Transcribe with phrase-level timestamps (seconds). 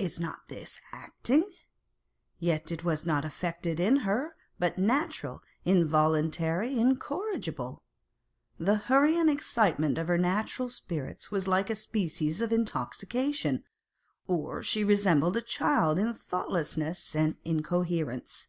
[0.00, 1.44] Is not this like acting?
[2.40, 7.80] Yet it was not affected in her, but natural, involuntary, in corrigible.
[8.58, 13.62] The hurry and excitement of her natural spirits was like a species of intoxication,
[14.26, 18.48] or she resembled a child in thoughtlessness and incoherence.